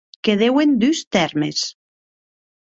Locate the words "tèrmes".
1.13-1.59